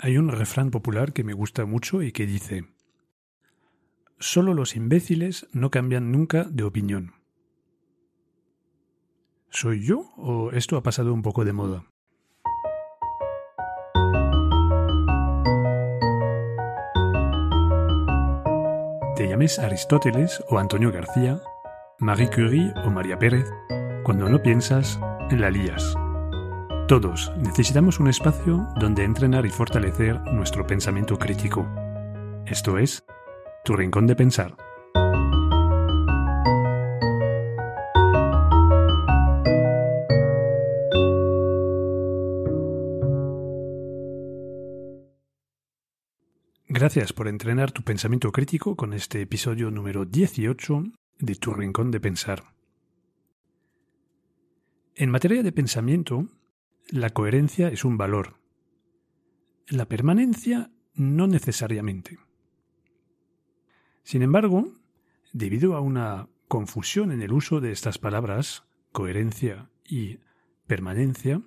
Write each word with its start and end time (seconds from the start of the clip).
Hay 0.00 0.16
un 0.16 0.28
refrán 0.28 0.70
popular 0.70 1.12
que 1.12 1.24
me 1.24 1.32
gusta 1.32 1.66
mucho 1.66 2.02
y 2.02 2.12
que 2.12 2.24
dice 2.24 2.64
Solo 4.20 4.54
los 4.54 4.76
imbéciles 4.76 5.48
no 5.52 5.70
cambian 5.70 6.12
nunca 6.12 6.44
de 6.44 6.62
opinión. 6.62 7.14
¿Soy 9.50 9.84
yo 9.84 10.12
o 10.16 10.52
esto 10.52 10.76
ha 10.76 10.84
pasado 10.84 11.12
un 11.12 11.22
poco 11.22 11.44
de 11.44 11.52
moda? 11.52 11.84
Te 19.16 19.26
llames 19.26 19.58
Aristóteles 19.58 20.44
o 20.48 20.60
Antonio 20.60 20.92
García, 20.92 21.40
Marie 21.98 22.30
Curie 22.30 22.72
o 22.84 22.90
María 22.90 23.18
Pérez, 23.18 23.46
cuando 24.04 24.28
no 24.28 24.40
piensas, 24.42 25.00
en 25.30 25.40
la 25.40 25.50
lías. 25.50 25.96
Todos 26.88 27.30
necesitamos 27.36 28.00
un 28.00 28.08
espacio 28.08 28.66
donde 28.80 29.04
entrenar 29.04 29.44
y 29.44 29.50
fortalecer 29.50 30.22
nuestro 30.32 30.66
pensamiento 30.66 31.18
crítico. 31.18 31.68
Esto 32.46 32.78
es, 32.78 33.04
tu 33.62 33.76
rincón 33.76 34.06
de 34.06 34.16
pensar. 34.16 34.56
Gracias 46.68 47.12
por 47.12 47.28
entrenar 47.28 47.70
tu 47.70 47.82
pensamiento 47.82 48.32
crítico 48.32 48.76
con 48.76 48.94
este 48.94 49.20
episodio 49.20 49.70
número 49.70 50.06
18 50.06 50.84
de 51.18 51.34
Tu 51.34 51.52
Rincón 51.52 51.90
de 51.90 52.00
Pensar. 52.00 52.44
En 54.94 55.10
materia 55.10 55.42
de 55.42 55.52
pensamiento, 55.52 56.26
la 56.90 57.10
coherencia 57.10 57.68
es 57.68 57.84
un 57.84 57.98
valor. 57.98 58.36
La 59.68 59.86
permanencia 59.86 60.70
no 60.94 61.26
necesariamente. 61.26 62.18
Sin 64.02 64.22
embargo, 64.22 64.72
debido 65.32 65.76
a 65.76 65.80
una 65.80 66.28
confusión 66.48 67.12
en 67.12 67.20
el 67.20 67.32
uso 67.32 67.60
de 67.60 67.72
estas 67.72 67.98
palabras, 67.98 68.64
coherencia 68.92 69.70
y 69.84 70.20
permanencia, 70.66 71.42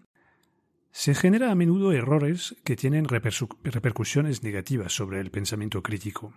se 0.91 1.15
genera 1.15 1.51
a 1.51 1.55
menudo 1.55 1.91
errores 1.91 2.55
que 2.63 2.75
tienen 2.75 3.05
repercusiones 3.05 4.43
negativas 4.43 4.93
sobre 4.93 5.21
el 5.21 5.31
pensamiento 5.31 5.81
crítico. 5.81 6.33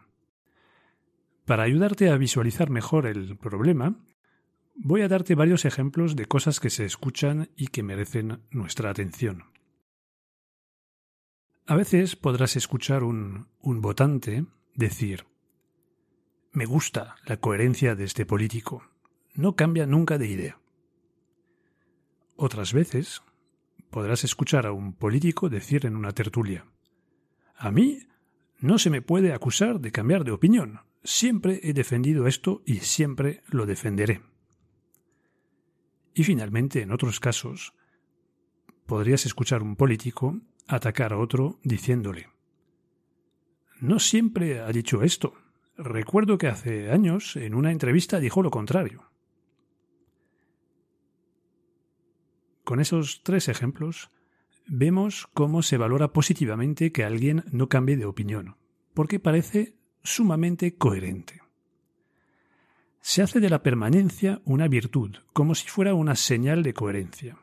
Para 1.44 1.64
ayudarte 1.64 2.08
a 2.08 2.16
visualizar 2.16 2.70
mejor 2.70 3.06
el 3.06 3.36
problema, 3.36 3.98
Voy 4.76 5.02
a 5.02 5.08
darte 5.08 5.36
varios 5.36 5.64
ejemplos 5.64 6.16
de 6.16 6.26
cosas 6.26 6.58
que 6.58 6.68
se 6.68 6.84
escuchan 6.84 7.48
y 7.56 7.68
que 7.68 7.84
merecen 7.84 8.42
nuestra 8.50 8.90
atención. 8.90 9.44
A 11.66 11.76
veces 11.76 12.16
podrás 12.16 12.56
escuchar 12.56 13.04
un, 13.04 13.46
votante 13.62 14.44
decir 14.74 15.26
Me 16.52 16.66
gusta 16.66 17.14
la 17.24 17.38
coherencia 17.38 17.94
de 17.94 18.04
este 18.04 18.26
político. 18.26 18.82
No 19.34 19.54
cambia 19.54 19.86
nunca 19.86 20.18
de 20.18 20.28
idea. 20.28 20.60
Otras 22.36 22.72
veces 22.72 23.22
podrás 23.90 24.24
escuchar 24.24 24.66
a 24.66 24.72
un 24.72 24.92
político 24.92 25.48
decir 25.48 25.86
en 25.86 25.94
una 25.94 26.12
tertulia 26.12 26.66
A 27.56 27.70
mí 27.70 28.00
no 28.58 28.78
se 28.78 28.90
me 28.90 29.02
puede 29.02 29.32
acusar 29.32 29.80
de 29.80 29.92
cambiar 29.92 30.24
de 30.24 30.32
opinión. 30.32 30.80
Siempre 31.04 31.60
he 31.62 31.72
defendido 31.72 32.26
esto 32.26 32.62
y 32.66 32.80
siempre 32.80 33.42
lo 33.46 33.66
defenderé. 33.66 34.33
Y 36.14 36.22
finalmente, 36.22 36.82
en 36.82 36.92
otros 36.92 37.18
casos, 37.18 37.74
podrías 38.86 39.26
escuchar 39.26 39.62
un 39.62 39.76
político 39.76 40.40
atacar 40.68 41.12
a 41.12 41.18
otro 41.18 41.58
diciéndole 41.62 42.28
No 43.80 43.98
siempre 43.98 44.60
ha 44.60 44.68
dicho 44.68 45.02
esto. 45.02 45.34
Recuerdo 45.76 46.38
que 46.38 46.46
hace 46.46 46.90
años 46.90 47.36
en 47.36 47.54
una 47.54 47.72
entrevista 47.72 48.20
dijo 48.20 48.42
lo 48.42 48.50
contrario. 48.50 49.10
Con 52.62 52.80
esos 52.80 53.22
tres 53.24 53.48
ejemplos, 53.48 54.10
vemos 54.66 55.26
cómo 55.34 55.62
se 55.62 55.76
valora 55.76 56.12
positivamente 56.12 56.92
que 56.92 57.04
alguien 57.04 57.44
no 57.50 57.68
cambie 57.68 57.96
de 57.96 58.06
opinión, 58.06 58.56
porque 58.94 59.18
parece 59.18 59.76
sumamente 60.02 60.76
coherente 60.76 61.43
se 63.06 63.20
hace 63.20 63.38
de 63.38 63.50
la 63.50 63.62
permanencia 63.62 64.40
una 64.46 64.66
virtud, 64.66 65.16
como 65.34 65.54
si 65.54 65.68
fuera 65.68 65.92
una 65.92 66.16
señal 66.16 66.62
de 66.62 66.72
coherencia. 66.72 67.36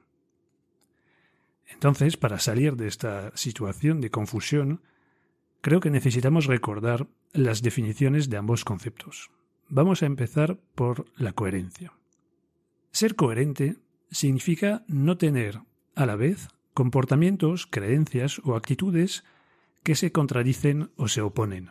Entonces, 1.68 2.18
para 2.18 2.40
salir 2.40 2.76
de 2.76 2.88
esta 2.88 3.32
situación 3.38 4.02
de 4.02 4.10
confusión, 4.10 4.82
creo 5.62 5.80
que 5.80 5.92
necesitamos 5.92 6.48
recordar 6.48 7.08
las 7.32 7.62
definiciones 7.62 8.28
de 8.28 8.38
ambos 8.38 8.66
conceptos. 8.66 9.30
Vamos 9.70 10.02
a 10.02 10.08
empezar 10.08 10.58
por 10.74 11.06
la 11.16 11.34
coherencia. 11.34 11.94
Ser 12.92 13.16
coherente 13.16 13.76
significa 14.10 14.84
no 14.88 15.18
tener, 15.18 15.62
a 15.94 16.08
la 16.08 16.16
vez, 16.16 16.48
comportamientos, 16.74 17.68
creencias 17.68 18.42
o 18.44 18.56
actitudes 18.56 19.24
que 19.84 19.94
se 19.94 20.12
contradicen 20.12 20.90
o 20.96 21.08
se 21.08 21.22
oponen. 21.22 21.70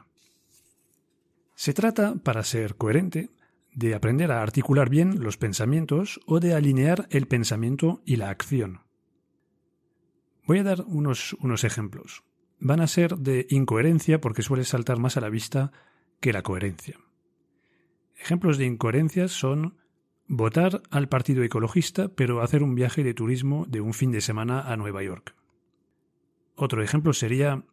Se 1.57 1.75
trata, 1.75 2.15
para 2.23 2.45
ser 2.45 2.77
coherente, 2.77 3.31
de 3.75 3.95
aprender 3.95 4.33
a 4.33 4.43
articular 4.43 4.89
bien 4.89 5.23
los 5.23 5.37
pensamientos 5.37 6.21
o 6.27 6.41
de 6.41 6.55
alinear 6.55 7.07
el 7.11 7.27
pensamiento 7.27 8.03
y 8.05 8.17
la 8.17 8.31
acción. 8.31 8.81
Voy 10.47 10.59
a 10.59 10.65
dar 10.65 10.83
unos, 10.87 11.35
unos 11.41 11.65
ejemplos. 11.65 12.25
Van 12.59 12.81
a 12.81 12.87
ser 12.87 13.17
de 13.17 13.47
incoherencia 13.51 14.21
porque 14.21 14.43
suele 14.43 14.65
saltar 14.65 14.99
más 14.99 15.17
a 15.17 15.21
la 15.21 15.31
vista 15.31 15.73
que 16.21 16.33
la 16.33 16.43
coherencia. 16.43 16.99
Ejemplos 18.19 18.59
de 18.59 18.67
incoherencias 18.67 19.31
son 19.33 19.79
votar 20.27 20.83
al 20.91 21.09
Partido 21.09 21.43
Ecologista 21.43 22.09
pero 22.09 22.43
hacer 22.43 22.63
un 22.63 22.75
viaje 22.75 23.03
de 23.03 23.15
turismo 23.15 23.65
de 23.67 23.81
un 23.81 23.95
fin 23.95 24.13
de 24.13 24.21
semana 24.21 24.61
a 24.61 24.77
Nueva 24.77 25.03
York. 25.03 25.35
Otro 26.55 26.83
ejemplo 26.83 27.13
sería 27.13 27.65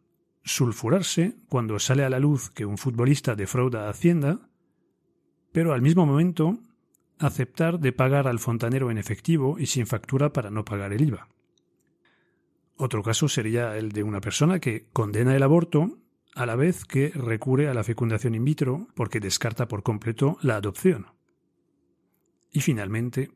sulfurarse 0.44 1.36
cuando 1.48 1.78
sale 1.78 2.04
a 2.04 2.10
la 2.10 2.18
luz 2.18 2.50
que 2.50 2.64
un 2.64 2.78
futbolista 2.78 3.36
defrauda 3.36 3.86
a 3.86 3.90
Hacienda 3.90 4.47
pero 5.52 5.72
al 5.72 5.82
mismo 5.82 6.06
momento 6.06 6.58
aceptar 7.18 7.80
de 7.80 7.92
pagar 7.92 8.28
al 8.28 8.38
fontanero 8.38 8.90
en 8.90 8.98
efectivo 8.98 9.58
y 9.58 9.66
sin 9.66 9.86
factura 9.86 10.32
para 10.32 10.50
no 10.50 10.64
pagar 10.64 10.92
el 10.92 11.02
IVA. 11.02 11.28
Otro 12.76 13.02
caso 13.02 13.28
sería 13.28 13.76
el 13.76 13.90
de 13.90 14.04
una 14.04 14.20
persona 14.20 14.60
que 14.60 14.86
condena 14.92 15.34
el 15.34 15.42
aborto 15.42 15.98
a 16.34 16.46
la 16.46 16.54
vez 16.54 16.84
que 16.84 17.10
recurre 17.10 17.68
a 17.68 17.74
la 17.74 17.82
fecundación 17.82 18.36
in 18.36 18.44
vitro 18.44 18.86
porque 18.94 19.18
descarta 19.18 19.66
por 19.66 19.82
completo 19.82 20.38
la 20.42 20.56
adopción. 20.56 21.06
Y 22.52 22.60
finalmente, 22.60 23.32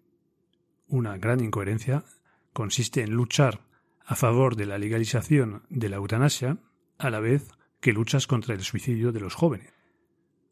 una 0.87 1.19
gran 1.19 1.41
incoherencia 1.41 2.05
consiste 2.53 3.03
en 3.03 3.11
luchar 3.11 3.67
a 4.05 4.15
favor 4.15 4.55
de 4.55 4.67
la 4.67 4.79
legalización 4.79 5.65
de 5.69 5.89
la 5.89 5.97
eutanasia 5.97 6.59
a 6.99 7.11
la 7.11 7.19
vez 7.19 7.49
que 7.81 7.93
luchas 7.93 8.29
contra 8.29 8.55
el 8.55 8.62
suicidio 8.62 9.11
de 9.11 9.21
los 9.21 9.34
jóvenes. 9.34 9.73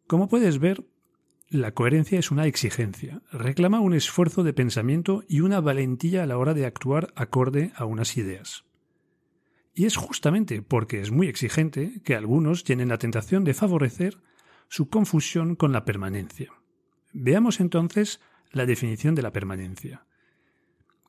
Como 0.09 0.29
puedes 0.29 0.59
ver, 0.59 0.85
la 1.51 1.75
coherencia 1.75 2.17
es 2.17 2.31
una 2.31 2.47
exigencia, 2.47 3.23
reclama 3.33 3.81
un 3.81 3.93
esfuerzo 3.93 4.45
de 4.45 4.53
pensamiento 4.53 5.25
y 5.29 5.41
una 5.41 5.61
valentía 5.61 6.23
a 6.23 6.27
la 6.27 6.39
hora 6.39 6.55
de 6.55 6.65
actuar 6.65 7.13
acorde 7.17 7.73
a 7.75 7.87
unas 7.87 8.17
ideas. 8.17 8.65
Y 9.75 9.87
es 9.87 9.97
justamente 9.97 10.63
porque 10.63 11.01
es 11.01 11.11
muy 11.11 11.27
exigente 11.27 12.03
que 12.05 12.15
algunos 12.15 12.63
tienen 12.63 12.89
la 12.89 12.99
tentación 12.99 13.43
de 13.43 13.55
favorecer 13.55 14.19
su 14.69 14.89
confusión 14.89 15.57
con 15.57 15.73
la 15.73 15.85
permanencia. 15.85 16.53
Veamos 17.13 17.59
entonces 17.59 18.21
la 18.53 18.65
definición 18.65 19.17
de 19.17 19.23
la 19.23 19.33
permanencia. 19.33 20.07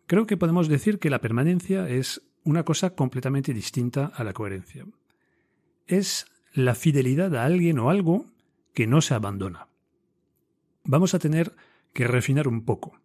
Creo 0.08 0.26
que 0.26 0.38
podemos 0.38 0.68
decir 0.68 0.98
que 0.98 1.12
la 1.12 1.22
permanencia 1.22 1.88
es 1.88 2.24
una 2.44 2.64
cosa 2.64 2.96
completamente 2.96 3.54
distinta 3.54 4.08
a 4.08 4.24
la 4.24 4.34
coherencia. 4.34 4.88
Es 5.86 6.26
la 6.52 6.74
fidelidad 6.74 7.36
a 7.36 7.46
alguien 7.46 7.78
o 7.78 7.92
algo 7.92 8.26
que 8.74 8.88
no 8.88 9.02
se 9.02 9.14
abandona 9.14 9.71
vamos 10.84 11.14
a 11.14 11.20
tener 11.20 11.56
que 11.94 12.08
refinar 12.08 12.48
un 12.48 12.64
poco, 12.66 13.00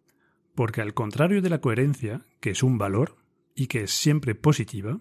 porque 0.55 0.81
al 0.81 0.93
contrario 0.93 1.41
de 1.41 1.49
la 1.49 1.61
coherencia, 1.61 2.25
que 2.39 2.51
es 2.51 2.63
un 2.63 2.77
valor 2.77 3.17
y 3.55 3.67
que 3.67 3.83
es 3.83 3.91
siempre 3.91 4.35
positiva, 4.35 4.99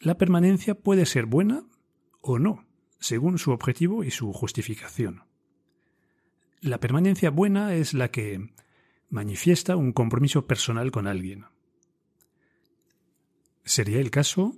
la 0.00 0.18
permanencia 0.18 0.74
puede 0.74 1.06
ser 1.06 1.26
buena 1.26 1.64
o 2.20 2.38
no, 2.38 2.66
según 2.98 3.38
su 3.38 3.52
objetivo 3.52 4.04
y 4.04 4.10
su 4.10 4.32
justificación. 4.32 5.24
La 6.60 6.78
permanencia 6.78 7.30
buena 7.30 7.74
es 7.74 7.92
la 7.94 8.10
que 8.10 8.50
manifiesta 9.10 9.76
un 9.76 9.92
compromiso 9.92 10.46
personal 10.46 10.90
con 10.90 11.06
alguien. 11.06 11.44
Sería 13.64 14.00
el 14.00 14.10
caso 14.10 14.56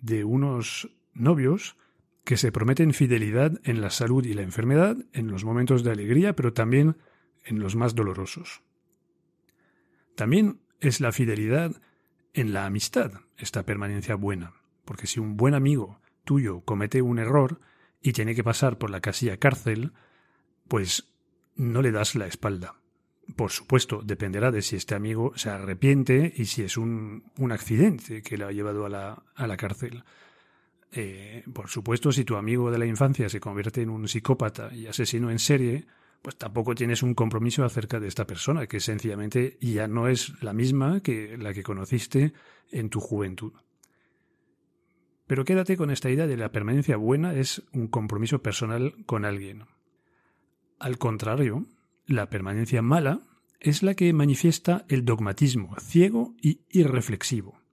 de 0.00 0.24
unos 0.24 0.90
novios 1.12 1.76
que 2.24 2.36
se 2.36 2.52
prometen 2.52 2.94
fidelidad 2.94 3.60
en 3.64 3.80
la 3.80 3.90
salud 3.90 4.24
y 4.24 4.32
la 4.34 4.42
enfermedad, 4.42 4.96
en 5.12 5.30
los 5.30 5.44
momentos 5.44 5.84
de 5.84 5.92
alegría, 5.92 6.34
pero 6.34 6.52
también 6.52 6.96
en 7.44 7.60
los 7.60 7.76
más 7.76 7.94
dolorosos. 7.94 8.62
También 10.14 10.60
es 10.80 11.00
la 11.00 11.12
fidelidad 11.12 11.80
en 12.32 12.52
la 12.52 12.66
amistad, 12.66 13.12
esta 13.36 13.64
permanencia 13.64 14.14
buena, 14.14 14.54
porque 14.84 15.06
si 15.06 15.20
un 15.20 15.36
buen 15.36 15.54
amigo 15.54 16.00
tuyo 16.24 16.62
comete 16.62 17.02
un 17.02 17.18
error 17.18 17.60
y 18.00 18.12
tiene 18.12 18.34
que 18.34 18.44
pasar 18.44 18.78
por 18.78 18.90
la 18.90 19.00
casilla 19.00 19.36
cárcel, 19.36 19.92
pues 20.68 21.12
no 21.56 21.82
le 21.82 21.92
das 21.92 22.14
la 22.14 22.26
espalda. 22.26 22.80
Por 23.36 23.50
supuesto, 23.50 24.02
dependerá 24.02 24.50
de 24.50 24.62
si 24.62 24.76
este 24.76 24.94
amigo 24.94 25.32
se 25.36 25.50
arrepiente 25.50 26.32
y 26.36 26.46
si 26.46 26.62
es 26.62 26.76
un, 26.76 27.24
un 27.38 27.52
accidente 27.52 28.22
que 28.22 28.36
le 28.36 28.44
ha 28.44 28.52
llevado 28.52 28.84
a 28.84 28.88
la, 28.88 29.22
a 29.34 29.46
la 29.46 29.56
cárcel. 29.56 30.04
Eh, 30.96 31.42
por 31.52 31.68
supuesto, 31.68 32.12
si 32.12 32.24
tu 32.24 32.36
amigo 32.36 32.70
de 32.70 32.78
la 32.78 32.86
infancia 32.86 33.28
se 33.28 33.40
convierte 33.40 33.82
en 33.82 33.90
un 33.90 34.06
psicópata 34.06 34.72
y 34.72 34.86
asesino 34.86 35.28
en 35.28 35.40
serie, 35.40 35.86
pues 36.22 36.36
tampoco 36.36 36.76
tienes 36.76 37.02
un 37.02 37.14
compromiso 37.14 37.64
acerca 37.64 37.98
de 37.98 38.06
esta 38.06 38.28
persona, 38.28 38.68
que 38.68 38.78
sencillamente 38.78 39.58
ya 39.60 39.88
no 39.88 40.06
es 40.06 40.40
la 40.40 40.52
misma 40.52 41.00
que 41.00 41.36
la 41.36 41.52
que 41.52 41.64
conociste 41.64 42.32
en 42.70 42.90
tu 42.90 43.00
juventud. 43.00 43.52
Pero 45.26 45.44
quédate 45.44 45.76
con 45.76 45.90
esta 45.90 46.10
idea 46.10 46.28
de 46.28 46.36
la 46.36 46.52
permanencia 46.52 46.96
buena 46.96 47.34
es 47.34 47.64
un 47.72 47.88
compromiso 47.88 48.40
personal 48.40 48.94
con 49.04 49.24
alguien. 49.24 49.64
Al 50.78 50.98
contrario, 50.98 51.66
la 52.06 52.30
permanencia 52.30 52.82
mala 52.82 53.22
es 53.58 53.82
la 53.82 53.94
que 53.94 54.12
manifiesta 54.12 54.84
el 54.88 55.04
dogmatismo 55.04 55.74
ciego 55.80 56.34
y 56.40 56.60
irreflexivo. 56.70 57.63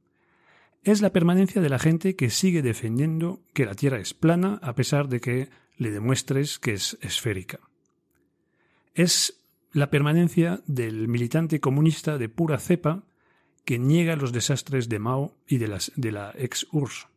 Es 0.83 1.01
la 1.01 1.11
permanencia 1.11 1.61
de 1.61 1.69
la 1.69 1.77
gente 1.77 2.15
que 2.15 2.31
sigue 2.31 2.63
defendiendo 2.63 3.39
que 3.53 3.65
la 3.65 3.75
Tierra 3.75 3.99
es 3.99 4.15
plana 4.15 4.59
a 4.63 4.73
pesar 4.73 5.09
de 5.09 5.19
que 5.19 5.49
le 5.77 5.91
demuestres 5.91 6.57
que 6.57 6.73
es 6.73 6.97
esférica. 7.01 7.59
Es 8.95 9.41
la 9.73 9.91
permanencia 9.91 10.61
del 10.65 11.07
militante 11.07 11.59
comunista 11.59 12.17
de 12.17 12.29
pura 12.29 12.57
cepa 12.57 13.03
que 13.63 13.77
niega 13.77 14.15
los 14.15 14.33
desastres 14.33 14.89
de 14.89 14.97
Mao 14.97 15.35
y 15.47 15.59
de, 15.59 15.67
la 15.67 16.33
ex-URSS. 16.35 17.07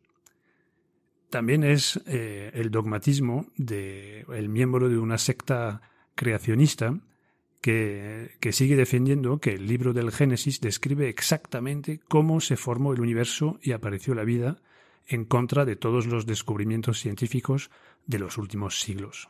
También 1.31 1.63
es 1.63 1.99
eh, 2.05 2.51
el 2.53 2.69
dogmatismo 2.69 3.47
del 3.57 4.47
miembro 4.47 4.89
de 4.89 4.99
una 4.99 5.17
secta 5.17 5.81
creacionista 6.13 6.99
que, 7.65 8.51
sigue 8.51 8.75
defendiendo 8.75 9.39
que 9.39 9.49
el 9.49 9.65
libro 9.65 9.91
del 9.91 10.11
Génesis 10.11 10.61
describe 10.61 11.09
exactamente 11.09 11.99
cómo 12.07 12.39
se 12.39 12.57
formó 12.57 12.93
el 12.93 13.01
universo 13.01 13.57
y 13.59 13.71
apareció 13.71 14.13
la 14.13 14.23
vida 14.23 14.61
en 15.07 15.25
contra 15.25 15.65
de 15.65 15.75
todos 15.75 16.05
los 16.05 16.27
descubrimientos 16.27 16.99
científicos 16.99 17.71
de 18.05 18.19
los 18.19 18.37
últimos 18.37 18.81
siglos. 18.81 19.29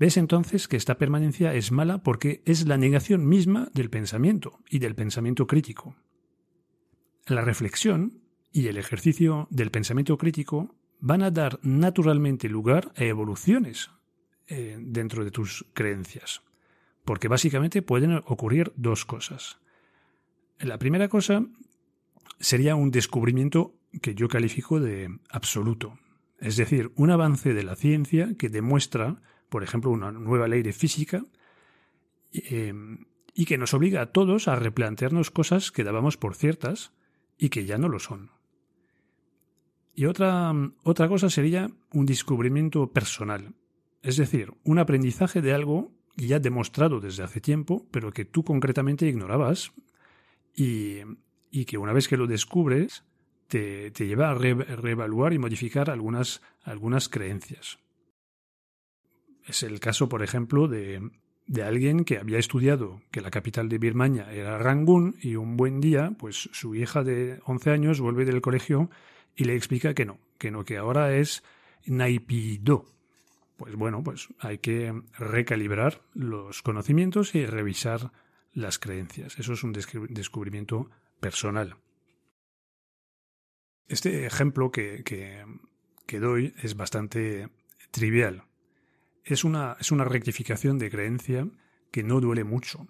Ves 0.00 0.16
entonces 0.16 0.66
que 0.66 0.76
esta 0.76 0.98
permanencia 0.98 1.54
es 1.54 1.70
mala 1.70 1.98
porque 1.98 2.42
es 2.44 2.66
la 2.66 2.76
negación 2.76 3.24
misma 3.28 3.70
del 3.72 3.88
pensamiento 3.88 4.58
y 4.68 4.80
del 4.80 4.96
pensamiento 4.96 5.46
crítico. 5.46 5.94
La 7.26 7.42
reflexión 7.42 8.20
y 8.50 8.66
el 8.66 8.78
ejercicio 8.78 9.46
del 9.50 9.70
pensamiento 9.70 10.18
crítico 10.18 10.74
van 10.98 11.22
a 11.22 11.30
dar 11.30 11.60
naturalmente 11.62 12.48
lugar 12.48 12.90
a 12.96 13.04
evoluciones 13.04 13.92
eh, 14.48 14.76
dentro 14.80 15.24
de 15.24 15.30
tus 15.30 15.66
creencias. 15.72 16.42
Porque 17.06 17.28
básicamente 17.28 17.80
pueden 17.80 18.16
ocurrir 18.26 18.72
dos 18.76 19.06
cosas. 19.06 19.58
La 20.58 20.78
primera 20.78 21.08
cosa 21.08 21.46
sería 22.40 22.74
un 22.74 22.90
descubrimiento 22.90 23.74
que 24.02 24.14
yo 24.14 24.28
califico 24.28 24.80
de 24.80 25.16
absoluto. 25.30 25.98
Es 26.40 26.56
decir, 26.56 26.90
un 26.96 27.10
avance 27.10 27.54
de 27.54 27.62
la 27.62 27.76
ciencia 27.76 28.34
que 28.36 28.48
demuestra, 28.48 29.22
por 29.48 29.62
ejemplo, 29.62 29.92
una 29.92 30.10
nueva 30.10 30.48
ley 30.48 30.62
de 30.62 30.72
física 30.72 31.24
eh, 32.32 32.74
y 33.34 33.44
que 33.44 33.56
nos 33.56 33.72
obliga 33.72 34.02
a 34.02 34.12
todos 34.12 34.48
a 34.48 34.56
replantearnos 34.56 35.30
cosas 35.30 35.70
que 35.70 35.84
dábamos 35.84 36.16
por 36.16 36.34
ciertas 36.34 36.92
y 37.38 37.50
que 37.50 37.66
ya 37.66 37.78
no 37.78 37.88
lo 37.88 38.00
son. 38.00 38.32
Y 39.94 40.06
otra, 40.06 40.52
otra 40.82 41.08
cosa 41.08 41.30
sería 41.30 41.70
un 41.92 42.04
descubrimiento 42.04 42.92
personal, 42.92 43.54
es 44.02 44.16
decir, 44.16 44.52
un 44.64 44.80
aprendizaje 44.80 45.40
de 45.40 45.54
algo 45.54 45.95
ya 46.16 46.38
demostrado 46.38 47.00
desde 47.00 47.22
hace 47.22 47.40
tiempo, 47.40 47.86
pero 47.90 48.12
que 48.12 48.24
tú 48.24 48.42
concretamente 48.44 49.06
ignorabas 49.06 49.72
y, 50.54 51.02
que 51.66 51.78
una 51.78 51.92
vez 51.92 52.08
que 52.08 52.16
lo 52.16 52.26
descubres 52.26 53.04
te, 53.48 53.90
lleva 53.90 54.30
a 54.30 54.34
reevaluar 54.34 55.32
y 55.32 55.38
modificar 55.38 55.90
algunas, 55.90 56.42
algunas 56.62 57.08
creencias. 57.08 57.78
Es 59.46 59.62
el 59.62 59.78
caso, 59.78 60.08
por 60.08 60.22
ejemplo, 60.22 60.66
de, 60.68 61.10
de 61.46 61.62
alguien 61.62 62.04
que 62.04 62.18
había 62.18 62.38
estudiado 62.38 63.00
que 63.10 63.20
la 63.20 63.30
capital 63.30 63.68
de 63.68 63.78
Birmania 63.78 64.32
era 64.32 64.58
Rangún 64.58 65.16
y 65.20 65.36
un 65.36 65.56
buen 65.56 65.80
día, 65.80 66.12
pues 66.18 66.48
su 66.52 66.74
hija 66.74 67.04
de 67.04 67.40
11 67.44 67.70
años 67.70 68.00
vuelve 68.00 68.24
del 68.24 68.40
colegio 68.40 68.90
y 69.36 69.44
le 69.44 69.54
explica 69.54 69.94
que 69.94 70.04
no, 70.04 70.18
que 70.38 70.50
no, 70.50 70.64
que 70.64 70.76
ahora 70.76 71.14
es 71.16 71.44
Naipido, 71.86 72.86
pues 73.56 73.74
bueno, 73.74 74.02
pues 74.02 74.28
hay 74.38 74.58
que 74.58 75.02
recalibrar 75.18 76.02
los 76.14 76.62
conocimientos 76.62 77.34
y 77.34 77.46
revisar 77.46 78.12
las 78.52 78.78
creencias. 78.78 79.38
Eso 79.38 79.52
es 79.52 79.62
un 79.62 79.72
descubrimiento 79.72 80.90
personal. 81.20 81.76
Este 83.88 84.26
ejemplo 84.26 84.70
que, 84.70 85.04
que, 85.04 86.20
doy 86.20 86.54
es 86.62 86.76
bastante 86.76 87.48
trivial. 87.90 88.44
Es 89.24 89.44
una, 89.44 89.76
es 89.80 89.92
una 89.92 90.04
rectificación 90.04 90.78
de 90.78 90.90
creencia 90.90 91.48
que 91.92 92.02
no 92.02 92.20
duele 92.20 92.44
mucho. 92.44 92.88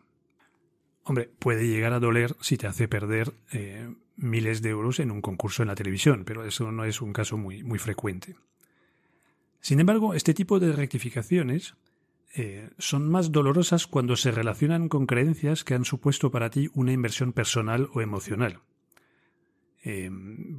Hombre, 1.03 1.31
puede 1.39 1.67
llegar 1.69 1.93
a 1.93 2.01
doler 2.01 2.35
si 2.41 2.57
te 2.57 2.67
hace 2.67 2.89
perder 2.89 3.35
eh, 3.53 3.95
miles 4.17 4.63
de 4.63 4.71
euros 4.71 4.99
en 4.99 5.11
un 5.11 5.21
concurso 5.21 5.63
en 5.63 5.69
la 5.69 5.75
televisión, 5.75 6.25
pero 6.25 6.45
eso 6.45 6.73
no 6.73 6.85
es 6.85 7.01
un 7.01 7.13
caso 7.13 7.37
muy, 7.37 7.63
muy 7.63 7.79
frecuente. 7.79 8.37
Sin 9.67 9.81
embargo, 9.81 10.15
este 10.15 10.33
tipo 10.33 10.61
de 10.61 10.71
rectificaciones 10.71 11.75
eh, 12.37 12.71
son 12.79 13.09
más 13.09 13.33
dolorosas 13.33 13.89
cuando 13.89 14.15
se 14.15 14.31
relacionan 14.31 14.89
con 14.89 15.07
creencias 15.07 15.65
que 15.65 15.75
han 15.75 15.85
supuesto 15.85 16.31
para 16.31 16.51
ti 16.51 16.71
una 16.73 16.93
inversión 16.93 17.33
personal 17.33 17.89
o 17.93 18.01
emocional. 18.01 18.61
Eh, 19.83 20.09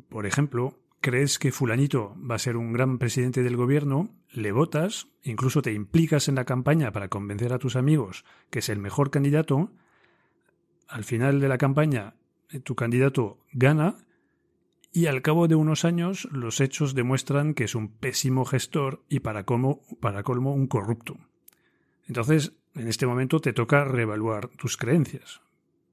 por 0.09 0.25
ejemplo, 0.25 0.77
crees 0.99 1.39
que 1.39 1.53
fulanito 1.53 2.17
va 2.19 2.35
a 2.35 2.39
ser 2.39 2.57
un 2.57 2.73
gran 2.73 2.97
presidente 2.97 3.43
del 3.43 3.55
gobierno, 3.55 4.13
le 4.33 4.51
votas, 4.51 5.07
incluso 5.23 5.61
te 5.61 5.71
implicas 5.71 6.27
en 6.27 6.35
la 6.35 6.43
campaña 6.43 6.91
para 6.91 7.07
convencer 7.07 7.53
a 7.53 7.59
tus 7.59 7.77
amigos 7.77 8.25
que 8.49 8.59
es 8.59 8.67
el 8.67 8.79
mejor 8.79 9.09
candidato, 9.09 9.71
al 10.89 11.05
final 11.05 11.39
de 11.39 11.47
la 11.47 11.57
campaña 11.57 12.15
eh, 12.49 12.59
tu 12.59 12.75
candidato 12.75 13.39
gana 13.53 13.95
y 14.97 15.05
al 15.05 15.21
cabo 15.21 15.47
de 15.47 15.53
unos 15.53 15.85
años 15.85 16.27
los 16.31 16.59
hechos 16.59 16.95
demuestran 16.95 17.53
que 17.53 17.65
es 17.65 17.75
un 17.75 17.87
pésimo 17.87 18.45
gestor 18.45 19.03
y 19.07 19.19
para, 19.19 19.45
para 19.99 20.23
colmo 20.23 20.55
un 20.55 20.65
corrupto. 20.65 21.19
Entonces, 22.07 22.53
en 22.73 22.87
este 22.87 23.05
momento 23.05 23.39
te 23.39 23.53
toca 23.53 23.83
reevaluar 23.85 24.47
tus 24.47 24.75
creencias. 24.75 25.41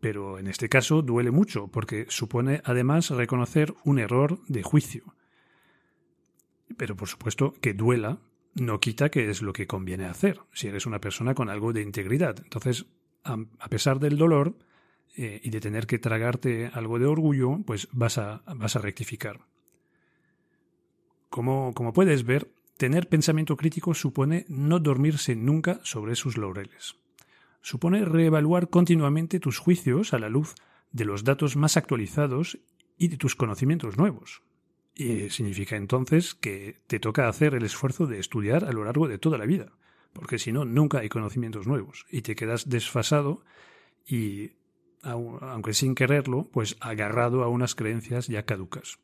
Pero 0.01 0.39
en 0.39 0.47
este 0.47 0.71
caso 0.71 1.03
duele 1.03 1.31
mucho 1.31 1.69
porque 1.69 2.07
supone 2.09 2.63
además 2.65 3.11
reconocer 3.11 3.75
un 3.85 3.99
error 3.99 4.41
de 4.49 4.63
juicio. 4.63 5.15
Pero 6.79 6.97
por 6.97 7.09
supuesto 7.09 7.53
que 7.61 7.75
duela 7.75 8.21
no 8.55 8.81
quita 8.81 9.11
que 9.11 9.29
es 9.29 9.43
lo 9.43 9.53
que 9.53 9.67
conviene 9.67 10.07
hacer 10.07 10.41
si 10.55 10.69
eres 10.69 10.87
una 10.87 11.03
persona 11.03 11.35
con 11.35 11.51
algo 11.51 11.75
de 11.75 11.83
integridad. 11.83 12.37
Entonces, 12.43 12.87
a 13.23 13.69
pesar 13.69 14.01
del 14.01 14.17
dolor, 14.17 14.57
eh, 15.17 15.41
y 15.43 15.51
de 15.51 15.61
tener 15.61 15.87
que 15.87 15.99
tragarte 15.99 16.71
algo 16.73 16.99
de 16.99 17.07
orgullo, 17.07 17.61
pues 17.65 17.89
vas 17.93 18.19
a, 18.19 18.43
vas 18.57 18.77
a 18.77 18.81
rectificar. 18.81 19.41
Como, 21.31 21.73
como 21.75 21.93
puedes 21.93 22.25
ver, 22.25 22.51
tener 22.77 23.09
pensamiento 23.09 23.57
crítico 23.57 23.95
supone 23.95 24.45
no 24.49 24.81
dormirse 24.81 25.37
nunca 25.37 25.81
sobre 25.85 26.17
sus 26.17 26.37
laureles. 26.37 26.97
Supone 27.61 28.05
reevaluar 28.05 28.69
continuamente 28.69 29.41
tus 29.41 29.59
juicios 29.59 30.13
a 30.13 30.19
la 30.19 30.29
luz 30.29 30.55
de 30.93 31.05
los 31.05 31.25
datos 31.25 31.57
más 31.57 31.77
actualizados 31.77 32.59
y 32.99 33.09
de 33.09 33.17
tus 33.17 33.35
conocimientos 33.37 33.97
nuevos. 33.97 34.43
Y 34.95 35.31
significa 35.31 35.77
entonces 35.77 36.35
que 36.35 36.77
te 36.87 37.01
toca 37.01 37.29
hacer 37.29 37.55
el 37.55 37.65
esfuerzo 37.65 38.07
de 38.07 38.19
estudiar 38.19 38.65
a 38.65 38.73
lo 38.73 38.85
largo 38.85 39.09
de 39.09 39.19
toda 39.19 39.39
la 39.39 39.47
vida, 39.47 39.73
porque 40.13 40.39
si 40.39 40.53
no, 40.53 40.65
nunca 40.65 40.99
hay 40.99 41.09
conocimientos 41.09 41.67
nuevos 41.67 42.07
y 42.11 42.23
te 42.23 42.37
quedas 42.37 42.69
desfasado 42.69 43.45
y 44.07 44.53
aunque 45.05 45.75
sin 45.75 45.95
quererlo, 45.95 46.49
pues 46.53 46.77
agarrado 46.81 47.45
a 47.45 47.49
unas 47.49 47.75
creencias 47.75 48.27
ya 48.27 48.45
caducas. 48.45 48.99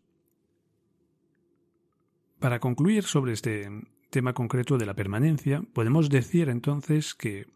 Para 2.39 2.59
concluir 2.59 3.05
sobre 3.05 3.33
este 3.33 3.69
tema 4.09 4.33
concreto 4.33 4.79
de 4.79 4.87
la 4.87 4.95
permanencia, 4.95 5.63
podemos 5.75 6.09
decir 6.09 6.49
entonces 6.49 7.15
que 7.15 7.47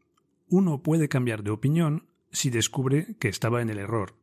uno 0.48 0.82
puede 0.82 1.08
cambiar 1.08 1.42
de 1.42 1.50
opinión 1.50 2.06
si 2.30 2.50
descubre 2.50 3.16
que 3.18 3.28
estaba 3.28 3.62
en 3.62 3.70
el 3.70 3.78
error. 3.78 4.14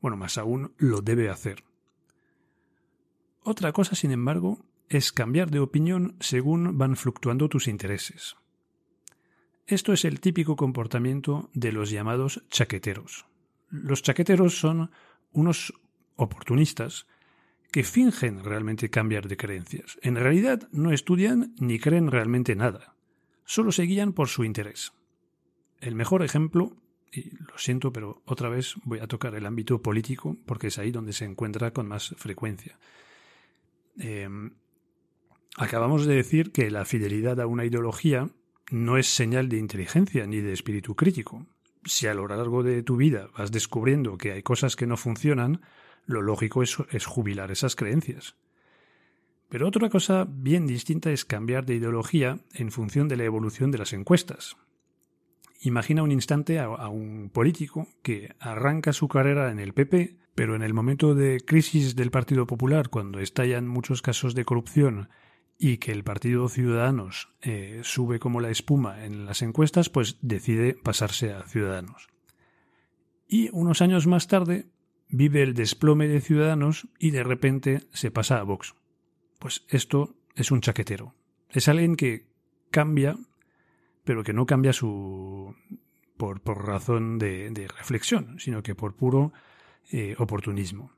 Bueno, 0.00 0.16
más 0.16 0.36
aún 0.36 0.74
lo 0.76 1.00
debe 1.00 1.30
hacer. 1.30 1.64
Otra 3.42 3.72
cosa, 3.72 3.94
sin 3.94 4.10
embargo, 4.10 4.64
es 4.88 5.12
cambiar 5.12 5.50
de 5.50 5.60
opinión 5.60 6.16
según 6.20 6.76
van 6.76 6.96
fluctuando 6.96 7.48
tus 7.48 7.68
intereses. 7.68 8.36
Esto 9.66 9.92
es 9.92 10.04
el 10.04 10.20
típico 10.20 10.56
comportamiento 10.56 11.50
de 11.54 11.72
los 11.72 11.90
llamados 11.90 12.44
chaqueteros. 12.50 13.26
Los 13.74 14.02
chaqueteros 14.02 14.56
son 14.56 14.92
unos 15.32 15.74
oportunistas 16.14 17.08
que 17.72 17.82
fingen 17.82 18.44
realmente 18.44 18.88
cambiar 18.88 19.26
de 19.26 19.36
creencias. 19.36 19.98
En 20.02 20.14
realidad 20.14 20.68
no 20.70 20.92
estudian 20.92 21.56
ni 21.58 21.80
creen 21.80 22.08
realmente 22.08 22.54
nada. 22.54 22.94
Solo 23.44 23.72
se 23.72 23.82
guían 23.82 24.12
por 24.12 24.28
su 24.28 24.44
interés. 24.44 24.92
El 25.80 25.96
mejor 25.96 26.22
ejemplo, 26.22 26.76
y 27.10 27.36
lo 27.36 27.58
siento, 27.58 27.92
pero 27.92 28.22
otra 28.26 28.48
vez 28.48 28.76
voy 28.84 29.00
a 29.00 29.08
tocar 29.08 29.34
el 29.34 29.44
ámbito 29.44 29.82
político 29.82 30.36
porque 30.46 30.68
es 30.68 30.78
ahí 30.78 30.92
donde 30.92 31.12
se 31.12 31.24
encuentra 31.24 31.72
con 31.72 31.88
más 31.88 32.14
frecuencia. 32.16 32.78
Em, 33.98 34.52
acabamos 35.56 36.06
de 36.06 36.14
decir 36.14 36.52
que 36.52 36.70
la 36.70 36.84
fidelidad 36.84 37.40
a 37.40 37.48
una 37.48 37.64
ideología 37.64 38.30
no 38.70 38.98
es 38.98 39.08
señal 39.08 39.48
de 39.48 39.58
inteligencia 39.58 40.28
ni 40.28 40.40
de 40.40 40.52
espíritu 40.52 40.94
crítico. 40.94 41.44
Si 41.84 42.06
a 42.06 42.14
lo 42.14 42.26
largo 42.26 42.62
de 42.62 42.82
tu 42.82 42.96
vida 42.96 43.28
vas 43.36 43.52
descubriendo 43.52 44.16
que 44.16 44.32
hay 44.32 44.42
cosas 44.42 44.76
que 44.76 44.86
no 44.86 44.96
funcionan, 44.96 45.60
lo 46.06 46.22
lógico 46.22 46.62
es, 46.62 46.76
jubilar 47.06 47.50
esas 47.50 47.76
creencias. 47.76 48.36
Pero 49.48 49.68
otra 49.68 49.88
cosa 49.88 50.26
bien 50.28 50.66
distinta 50.66 51.10
es 51.10 51.24
cambiar 51.24 51.64
de 51.64 51.76
ideología 51.76 52.38
en 52.54 52.72
función 52.72 53.08
de 53.08 53.16
la 53.16 53.24
evolución 53.24 53.70
de 53.70 53.78
las 53.78 53.92
encuestas. 53.92 54.56
Imagina 55.60 56.02
un 56.02 56.12
instante 56.12 56.58
a, 56.58 56.64
a, 56.64 56.88
un 56.88 57.30
político 57.32 57.88
que 58.02 58.34
arranca 58.40 58.92
su 58.92 59.08
carrera 59.08 59.50
en 59.50 59.60
el 59.60 59.72
PP, 59.72 60.16
pero 60.34 60.56
en 60.56 60.62
el 60.62 60.74
momento 60.74 61.14
de 61.14 61.40
crisis 61.40 61.94
del 61.96 62.10
Partido 62.10 62.46
Popular, 62.46 62.88
cuando 62.88 63.20
estallan 63.20 63.68
muchos 63.68 64.02
casos 64.02 64.34
de 64.34 64.44
corrupción 64.44 65.08
y 65.58 65.78
que 65.78 65.92
el 65.92 66.04
Partido 66.04 66.48
Ciudadanos 66.48 67.28
eh, 67.40 67.80
sube 67.84 68.18
como 68.18 68.40
la 68.40 68.50
espuma 68.50 69.04
en 69.04 69.26
las 69.26 69.42
encuestas, 69.42 69.88
pues 69.88 70.18
decide 70.20 70.74
pasarse 70.74 71.32
a 71.32 71.42
Ciudadanos. 71.42 72.08
Y 73.28 73.50
unos 73.52 73.80
años 73.80 74.06
más 74.06 74.26
tarde 74.26 74.66
vive 75.08 75.42
el 75.42 75.54
desplome 75.54 76.08
de 76.08 76.20
Ciudadanos 76.20 76.88
y 76.98 77.10
de 77.10 77.22
repente 77.22 77.82
se 77.92 78.10
pasa 78.10 78.38
a 78.38 78.42
Vox. 78.42 78.74
Pues 79.38 79.64
esto 79.68 80.16
es 80.34 80.50
un 80.50 80.60
chaquetero. 80.60 81.14
Es 81.50 81.68
alguien 81.68 81.96
que 81.96 82.26
cambia, 82.70 83.16
pero 84.04 84.24
que 84.24 84.32
no 84.32 84.46
cambia 84.46 84.72
su 84.72 85.54
por, 86.16 86.40
por 86.40 86.66
razón 86.66 87.18
de, 87.18 87.68
reflexión, 87.76 88.38
sino 88.38 88.62
que 88.62 88.74
por 88.74 88.94
puro 88.94 89.32
eh, 89.90 90.14
oportunismo. 90.18 90.92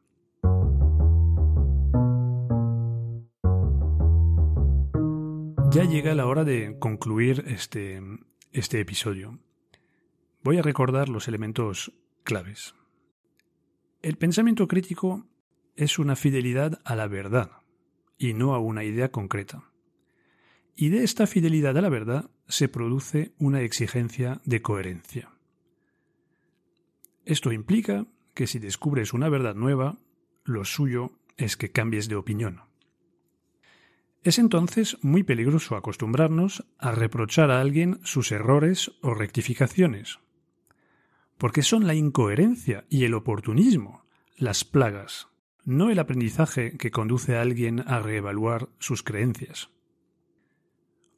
Ya 5.71 5.85
llega 5.85 6.15
la 6.15 6.27
hora 6.27 6.45
de 6.45 6.79
concluir 6.79 7.45
este, 7.49 8.01
este 8.53 8.81
episodio. 8.81 9.39
Voy 10.43 10.59
a 10.59 10.63
recordar 10.63 11.09
los 11.09 11.29
elementos 11.29 11.93
claves. 12.25 12.75
El 14.03 14.17
pensamiento 14.17 14.69
crítico 14.69 15.27
es 15.75 15.99
una 15.99 16.17
fidelidad 16.17 16.81
a 16.85 16.97
la 16.97 17.09
verdad 17.09 17.51
y 18.17 18.35
no 18.35 18.55
a 18.55 18.59
una 18.59 18.85
idea 18.85 19.11
concreta. 19.11 19.71
Y 20.75 20.91
de 20.91 21.05
esta 21.05 21.27
fidelidad 21.27 21.77
a 21.77 21.81
la 21.81 21.89
verdad 21.89 22.31
se 22.49 22.69
produce 22.69 23.35
una 23.39 23.63
exigencia 23.63 24.41
de 24.45 24.63
coherencia. 24.63 25.31
Esto 27.25 27.51
implica 27.53 28.07
que 28.35 28.47
si 28.47 28.59
descubres 28.59 29.13
una 29.13 29.29
verdad 29.29 29.55
nueva, 29.55 29.99
lo 30.45 30.65
suyo 30.65 31.13
es 31.37 31.57
que 31.57 31.73
cambies 31.73 32.09
de 32.09 32.17
opinión. 32.17 32.66
Es 34.27 34.41
entonces 34.41 34.99
muy 35.03 35.23
peligroso 35.23 35.77
acostumbrarnos 35.77 36.67
a 36.81 36.91
reprochar 36.91 37.53
a 37.53 37.61
alguien 37.61 38.01
sus 38.03 38.33
errores 38.33 38.91
o 39.01 39.15
rectificaciones, 39.15 40.19
porque 41.39 41.63
son 41.63 41.87
la 41.87 41.95
incoherencia 41.95 42.87
y 42.91 43.05
el 43.05 43.15
oportunismo 43.15 44.05
las 44.37 44.65
plagas, 44.65 45.29
no 45.65 45.91
el 45.91 46.01
aprendizaje 46.01 46.77
que 46.77 46.91
conduce 46.91 47.37
a 47.37 47.41
alguien 47.41 47.85
a 47.87 48.01
reevaluar 48.01 48.69
sus 48.81 49.05
creencias. 49.05 49.71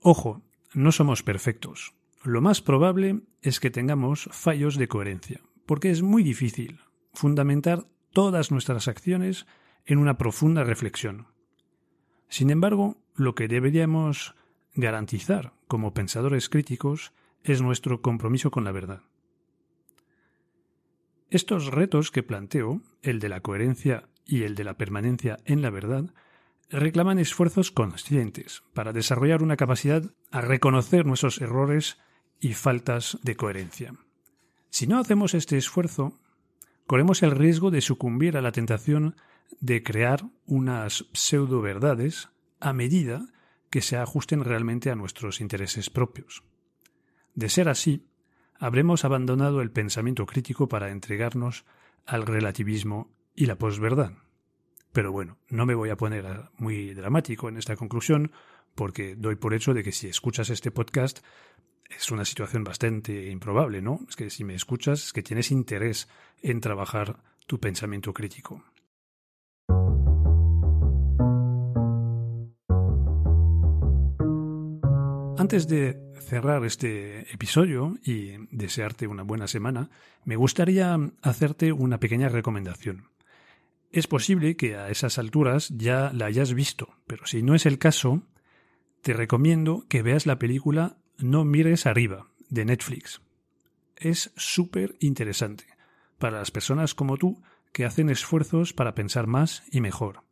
Ojo, 0.02 0.42
no 0.74 0.92
somos 0.92 1.22
perfectos. 1.22 1.94
Lo 2.24 2.42
más 2.42 2.60
probable 2.60 3.22
es 3.40 3.58
que 3.58 3.70
tengamos 3.70 4.28
fallos 4.32 4.76
de 4.76 4.86
coherencia, 4.86 5.40
porque 5.64 5.88
es 5.88 6.02
muy 6.02 6.22
difícil 6.22 6.80
fundamentar 7.14 7.86
todas 8.12 8.50
nuestras 8.50 8.86
acciones 8.86 9.46
en 9.86 9.96
una 9.96 10.18
profunda 10.18 10.62
reflexión. 10.62 11.37
Sin 12.28 12.50
embargo, 12.50 12.96
lo 13.14 13.34
que 13.34 13.48
deberíamos 13.48 14.34
garantizar 14.74 15.52
como 15.66 15.94
pensadores 15.94 16.48
críticos 16.48 17.12
es 17.42 17.62
nuestro 17.62 18.00
compromiso 18.02 18.50
con 18.50 18.64
la 18.64 18.72
verdad. 18.72 19.02
Estos 21.30 21.66
retos 21.66 22.10
que 22.10 22.22
planteo, 22.22 22.80
el 23.02 23.20
de 23.20 23.28
la 23.28 23.40
coherencia 23.40 24.08
y 24.24 24.44
el 24.44 24.54
de 24.54 24.64
la 24.64 24.78
permanencia 24.78 25.38
en 25.44 25.62
la 25.62 25.70
verdad, 25.70 26.14
reclaman 26.70 27.18
esfuerzos 27.18 27.70
conscientes 27.70 28.62
para 28.74 28.92
desarrollar 28.92 29.42
una 29.42 29.56
capacidad 29.56 30.02
a 30.30 30.40
reconocer 30.40 31.06
nuestros 31.06 31.40
errores 31.40 31.98
y 32.40 32.52
faltas 32.54 33.18
de 33.22 33.36
coherencia. 33.36 33.94
Si 34.70 34.86
no 34.86 34.98
hacemos 34.98 35.34
este 35.34 35.56
esfuerzo, 35.56 36.18
corremos 36.86 37.22
el 37.22 37.32
riesgo 37.32 37.70
de 37.70 37.80
sucumbir 37.80 38.36
a 38.36 38.42
la 38.42 38.52
tentación 38.52 39.16
de 39.60 39.82
crear 39.82 40.24
unas 40.46 41.06
pseudo 41.12 41.60
verdades 41.60 42.28
a 42.60 42.72
medida 42.72 43.28
que 43.70 43.82
se 43.82 43.96
ajusten 43.96 44.44
realmente 44.44 44.90
a 44.90 44.94
nuestros 44.94 45.40
intereses 45.40 45.90
propios. 45.90 46.42
De 47.34 47.48
ser 47.48 47.68
así, 47.68 48.06
habremos 48.58 49.04
abandonado 49.04 49.60
el 49.60 49.70
pensamiento 49.70 50.26
crítico 50.26 50.68
para 50.68 50.90
entregarnos 50.90 51.64
al 52.06 52.26
relativismo 52.26 53.12
y 53.34 53.46
la 53.46 53.56
posverdad. 53.56 54.12
Pero 54.92 55.12
bueno, 55.12 55.38
no 55.48 55.66
me 55.66 55.74
voy 55.74 55.90
a 55.90 55.96
poner 55.96 56.50
muy 56.56 56.94
dramático 56.94 57.48
en 57.48 57.58
esta 57.58 57.76
conclusión, 57.76 58.32
porque 58.74 59.14
doy 59.16 59.36
por 59.36 59.54
hecho 59.54 59.74
de 59.74 59.84
que 59.84 59.92
si 59.92 60.08
escuchas 60.08 60.50
este 60.50 60.70
podcast 60.70 61.20
es 61.88 62.10
una 62.10 62.24
situación 62.24 62.64
bastante 62.64 63.30
improbable, 63.30 63.82
¿no? 63.82 64.00
Es 64.08 64.16
que 64.16 64.30
si 64.30 64.44
me 64.44 64.54
escuchas 64.54 65.04
es 65.04 65.12
que 65.12 65.22
tienes 65.22 65.50
interés 65.50 66.08
en 66.42 66.60
trabajar 66.60 67.22
tu 67.46 67.60
pensamiento 67.60 68.12
crítico. 68.12 68.64
Antes 75.38 75.68
de 75.68 75.96
cerrar 76.20 76.64
este 76.64 77.32
episodio 77.32 77.96
y 78.04 78.32
desearte 78.50 79.06
una 79.06 79.22
buena 79.22 79.46
semana, 79.46 79.88
me 80.24 80.34
gustaría 80.34 80.98
hacerte 81.22 81.70
una 81.70 82.00
pequeña 82.00 82.28
recomendación. 82.28 83.08
Es 83.92 84.08
posible 84.08 84.56
que 84.56 84.74
a 84.74 84.90
esas 84.90 85.16
alturas 85.16 85.68
ya 85.68 86.10
la 86.12 86.26
hayas 86.26 86.54
visto, 86.54 86.88
pero 87.06 87.24
si 87.24 87.44
no 87.44 87.54
es 87.54 87.66
el 87.66 87.78
caso, 87.78 88.24
te 89.00 89.12
recomiendo 89.12 89.86
que 89.88 90.02
veas 90.02 90.26
la 90.26 90.40
película 90.40 90.96
No 91.18 91.44
mires 91.44 91.86
arriba, 91.86 92.26
de 92.48 92.64
Netflix. 92.64 93.22
Es 93.94 94.32
súper 94.36 94.96
interesante 94.98 95.66
para 96.18 96.38
las 96.38 96.50
personas 96.50 96.96
como 96.96 97.16
tú 97.16 97.44
que 97.72 97.84
hacen 97.84 98.10
esfuerzos 98.10 98.72
para 98.72 98.96
pensar 98.96 99.28
más 99.28 99.62
y 99.70 99.82
mejor. 99.82 100.24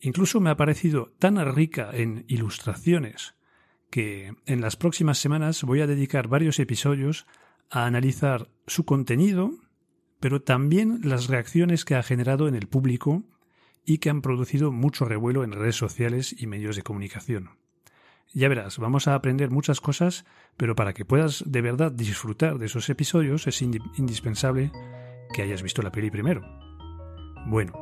Incluso 0.00 0.40
me 0.40 0.48
ha 0.48 0.56
parecido 0.56 1.12
tan 1.18 1.36
rica 1.54 1.90
en 1.92 2.24
ilustraciones 2.26 3.34
que 3.90 4.34
en 4.46 4.60
las 4.60 4.76
próximas 4.76 5.18
semanas 5.18 5.62
voy 5.64 5.80
a 5.80 5.86
dedicar 5.86 6.28
varios 6.28 6.58
episodios 6.58 7.26
a 7.70 7.86
analizar 7.86 8.48
su 8.66 8.84
contenido, 8.84 9.52
pero 10.20 10.42
también 10.42 11.00
las 11.02 11.28
reacciones 11.28 11.84
que 11.84 11.96
ha 11.96 12.02
generado 12.02 12.48
en 12.48 12.54
el 12.54 12.68
público 12.68 13.24
y 13.84 13.98
que 13.98 14.10
han 14.10 14.22
producido 14.22 14.70
mucho 14.70 15.04
revuelo 15.04 15.42
en 15.44 15.52
redes 15.52 15.76
sociales 15.76 16.34
y 16.38 16.46
medios 16.46 16.76
de 16.76 16.82
comunicación. 16.82 17.50
Ya 18.32 18.48
verás, 18.48 18.78
vamos 18.78 19.08
a 19.08 19.14
aprender 19.14 19.50
muchas 19.50 19.80
cosas, 19.80 20.24
pero 20.56 20.76
para 20.76 20.92
que 20.92 21.04
puedas 21.04 21.42
de 21.46 21.62
verdad 21.62 21.90
disfrutar 21.90 22.58
de 22.58 22.66
esos 22.66 22.88
episodios 22.88 23.48
es 23.48 23.60
indispensable 23.60 24.70
que 25.32 25.42
hayas 25.42 25.62
visto 25.62 25.82
la 25.82 25.90
peli 25.90 26.10
primero. 26.10 26.42
Bueno, 27.46 27.72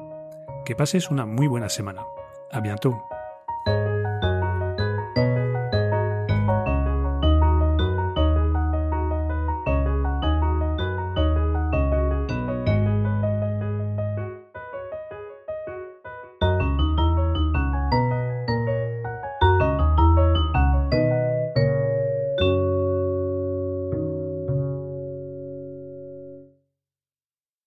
que 0.65 0.75
pases 0.75 1.11
una 1.11 1.27
muy 1.27 1.49
buena 1.49 1.69
semana. 1.69 2.03
A 2.51 2.61
bientôt. 2.61 3.08